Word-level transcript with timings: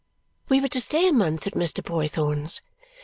We 0.49 0.59
were 0.61 0.67
to 0.69 0.81
stay 0.81 1.07
a 1.07 1.13
month 1.13 1.45
at 1.45 1.53
Mr. 1.53 1.83
Boythorn's. 1.83 2.59